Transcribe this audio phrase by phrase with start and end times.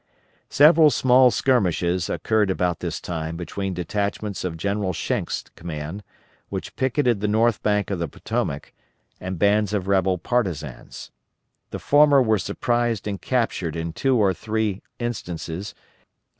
[0.49, 6.01] Several small skirmishes occurred about this time between detachments of General Schenck's command,
[6.49, 8.73] which picketed the north bank of the Potomac,
[9.19, 11.11] and bands of rebel partisans.
[11.69, 15.75] The former were surprised and captured in two or three instances.